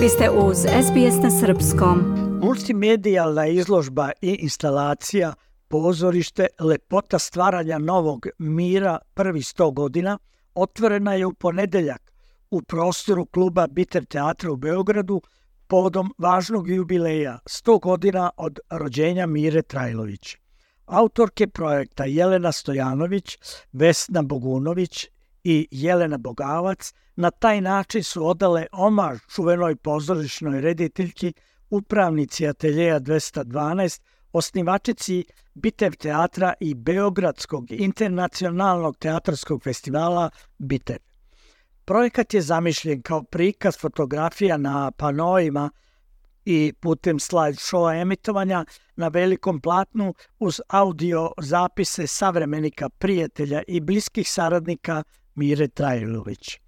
[0.00, 1.98] Vi ste uz SBS na Srpskom.
[2.42, 5.34] Multimedijalna izložba i instalacija
[5.68, 10.18] pozorište Lepota stvaranja novog mira prvi 100 godina
[10.54, 12.12] otvorena je u ponedeljak
[12.50, 15.22] u prostoru kluba Biter teatra u Beogradu
[15.66, 20.36] povodom važnog jubileja 100 godina od rođenja Mire Trajlović.
[20.86, 23.38] Autorke projekta Jelena Stojanović,
[23.72, 25.08] Vesna Bogunović
[25.44, 31.32] i Jelena Bogavac na taj način su odale omaž čuvenoj pozorišnoj rediteljki,
[31.70, 34.00] upravnici ateljeja 212,
[34.32, 40.96] osnivačici Bitev teatra i Beogradskog internacionalnog teatarskog festivala Bitev.
[41.84, 45.70] Projekat je zamišljen kao prikaz fotografija na panojima
[46.44, 48.64] i putem slide showa emitovanja
[48.96, 55.02] na velikom platnu uz audio zapise savremenika, prijatelja i bliskih saradnika
[55.34, 56.58] Mire Trajlović.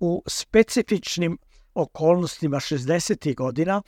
[0.00, 1.38] U specifičnim
[1.74, 3.34] okolnostima 60.
[3.34, 3.82] godina,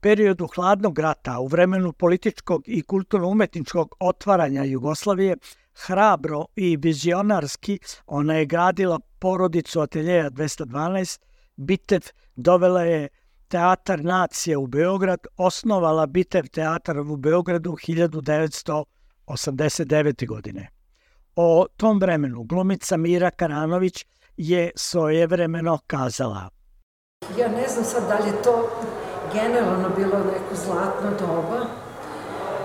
[0.00, 5.36] periodu hladnog rata, u vremenu političkog i kulturno-umetničkog otvaranja Jugoslavije,
[5.74, 11.20] hrabro i vizionarski ona je gradila porodicu ateljeja 212,
[11.56, 12.00] Bitev
[12.36, 13.08] dovela je
[13.48, 20.26] Teatar nacije u Beograd, osnovala Bitev teatar u Beogradu 1989.
[20.26, 20.75] godine.
[21.38, 24.04] O tom vremenu glumica Mira Karanović
[24.36, 26.48] je svojevremeno kazala.
[27.38, 28.68] Ja ne znam sad da li je to
[29.32, 31.66] generalno bilo neko zlatno doba.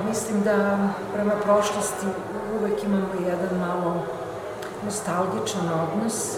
[0.08, 2.06] Mislim da prema prošlosti
[2.60, 4.06] uvek imamo jedan malo
[4.86, 6.38] nostalgičan odnos,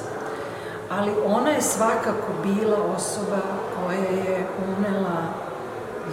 [0.89, 3.41] ali ona je svakako bila osoba
[3.75, 5.23] koja je unela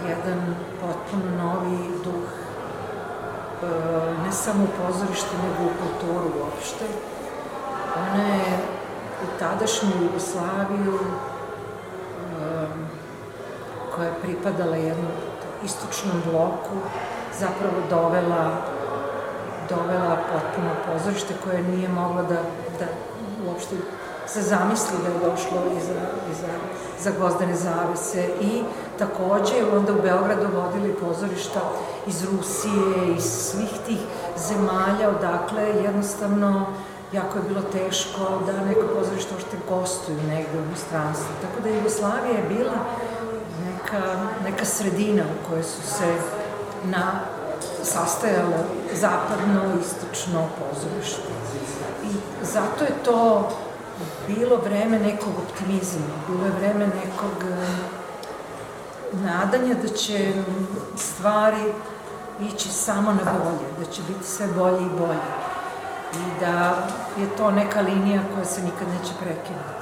[0.09, 2.50] jedan potpuno novi duh
[4.25, 6.85] ne samo u pozorište, nego u kulturu uopšte.
[7.97, 8.59] Ona je
[9.23, 12.87] u tadašnju Jugoslaviju um,
[13.95, 15.11] koja je pripadala jednom
[15.63, 16.75] istočnom bloku
[17.39, 18.61] zapravo dovela
[19.69, 22.39] dovela potpuno pozorište koje nije moglo da,
[22.79, 22.85] da
[23.47, 23.75] uopšte
[24.33, 26.53] se zamisli da je došlo iza, iza,
[27.03, 28.63] za gozdane zavise i
[28.99, 31.61] takođe onda u Beogradu vodili pozorišta
[32.07, 33.99] iz Rusije, iz svih tih
[34.37, 36.65] zemalja odakle jednostavno
[37.13, 41.33] jako je bilo teško da neko pozorište ošte gostuju negde u inostranstvu.
[41.41, 42.77] Tako da Jugoslavija je bila
[43.65, 44.03] neka,
[44.43, 46.15] neka sredina u kojoj su se
[46.83, 47.19] na
[47.83, 48.57] sastajalo
[48.93, 51.31] zapadno, istočno pozorište.
[52.03, 52.15] I
[52.45, 53.49] zato je to
[54.27, 58.01] bilo vreme nekog optimizma, bilo je vreme nekog eh,
[59.13, 60.33] nadanja da će
[60.97, 61.73] stvari
[62.53, 65.31] ići samo na bolje, da će biti sve bolje i bolje
[66.13, 66.87] i da
[67.19, 69.81] je to neka linija koja se nikad neće prekinuti.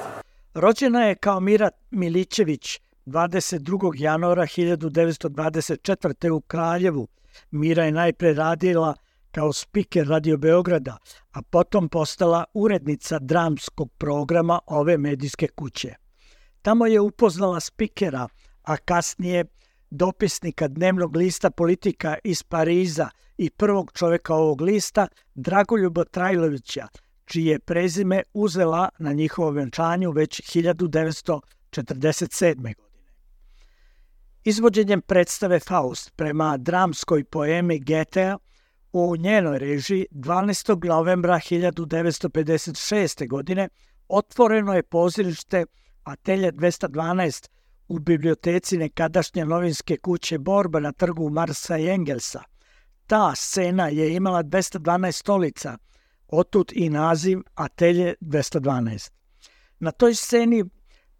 [0.54, 3.92] Rođena je kao Mira Milićević 22.
[3.96, 6.30] januara 1924.
[6.30, 7.08] u Kraljevu.
[7.50, 8.94] Mira je najpre radila
[9.30, 10.96] kao spiker Radio Beograda,
[11.32, 15.94] a potom postala urednica dramskog programa ove medijske kuće.
[16.62, 18.28] Tamo je upoznala spikera,
[18.62, 19.44] a kasnije
[19.90, 23.08] dopisnika dnevnog lista politika iz Pariza
[23.38, 26.88] i prvog čoveka ovog lista, Dragoljuba Trajlovića,
[27.24, 32.54] čije prezime uzela na njihovom venčanju već 1947.
[32.54, 32.74] godine.
[34.44, 38.38] Izvođenjem predstave Faust prema dramskoj poemi Getea
[38.92, 40.88] u njenoj režiji 12.
[40.88, 43.28] novembra 1956.
[43.28, 43.68] godine
[44.08, 45.64] otvoreno je pozirište
[46.04, 47.48] Atelje 212
[47.88, 52.42] u biblioteci nekadašnje novinske kuće Borba na trgu Marsa i Engelsa.
[53.06, 55.78] Ta scena je imala 212 stolica,
[56.28, 59.10] otut i naziv Atelje 212.
[59.78, 60.64] Na toj sceni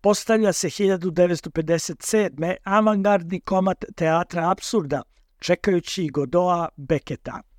[0.00, 2.56] postavlja se 1957.
[2.64, 5.02] avangardni komad teatra absurda,
[5.38, 7.49] čekajući Godoa Beketa.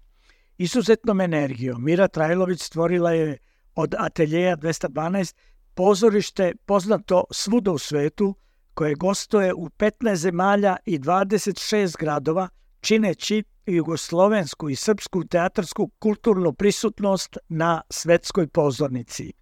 [0.62, 3.38] Izuzetnom energijom Mira Trajlović stvorila je
[3.76, 5.36] od ateljeja 212
[5.74, 8.36] pozorište poznato svuda u svetu,
[8.74, 12.50] koje gostoje u 15 zemalja i 26 gradova,
[12.82, 19.34] čineći jugoslovensku i srpsku teatarsku kulturnu prisutnost na svetskoj pozornici.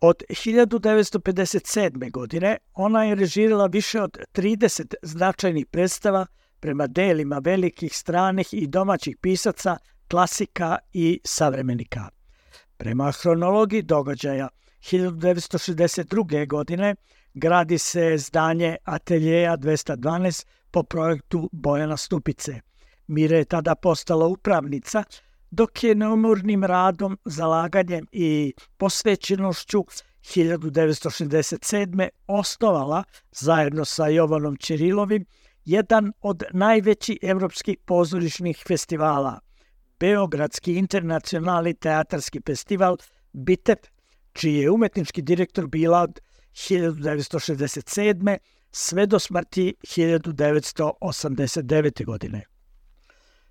[0.00, 2.10] Od 1957.
[2.10, 6.26] godine ona je režirala više od 30 značajnih predstava
[6.60, 9.76] prema delima velikih stranih i domaćih pisaca,
[10.10, 12.08] klasika i savremenika.
[12.76, 14.48] Prema hronologiji događaja
[14.80, 16.46] 1962.
[16.46, 16.94] godine
[17.34, 22.60] gradi se zdanje Ateljeja 212 po projektu Bojana Stupice.
[23.06, 25.04] Mire je tada postala upravnica,
[25.50, 29.84] dok je neumornim radom, zalaganjem i posvećenošću
[30.22, 32.08] 1967.
[32.26, 35.24] osnovala zajedno sa Jovanom Ćirilovim
[35.64, 39.40] jedan od najvećih evropskih pozorišnih festivala,
[40.00, 42.96] Beogradski internacionalni teatarski festival
[43.32, 43.78] BITEP,
[44.32, 46.20] čiji je umetnički direktor bila od
[46.52, 48.38] 1967.
[48.70, 52.04] sve do smrti 1989.
[52.04, 52.42] godine.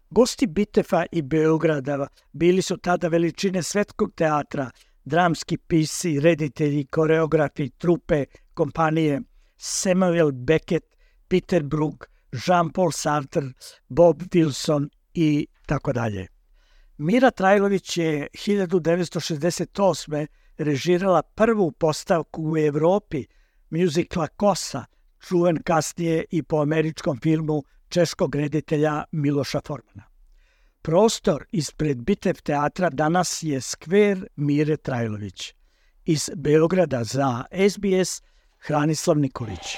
[0.10, 4.72] Gosti Bitefa i Beograda bili su tada veličine svetskog teatra,
[5.06, 9.22] dramski pisci, reditelji, koreografi, trupe, kompanije
[9.58, 10.86] Samuel Beckett,
[11.28, 13.42] Peter Brook, Jean-Paul Sartre,
[13.88, 16.39] Bob Wilson i tako dalje.
[17.02, 20.28] Mira Trajlović je 1968.
[20.58, 23.26] režirala prvu postavku u Evropi
[23.70, 24.86] mjuzikla Kosa,
[25.28, 30.04] čuven kasnije i po američkom filmu češkog reditelja Miloša Formana.
[30.82, 35.54] Prostor ispred Bitev teatra danas je skver Mire Trajlović.
[36.06, 38.22] Iz Beograda za SBS
[38.58, 39.78] Hranislav Nikolić.